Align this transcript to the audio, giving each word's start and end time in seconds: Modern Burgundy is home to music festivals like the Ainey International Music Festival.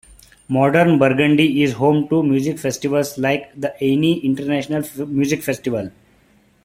Modern 0.47 0.97
Burgundy 0.97 1.61
is 1.61 1.73
home 1.73 2.07
to 2.07 2.23
music 2.23 2.57
festivals 2.57 3.19
like 3.19 3.51
the 3.55 3.75
Ainey 3.79 4.23
International 4.23 4.81
Music 5.05 5.43
Festival. 5.43 5.91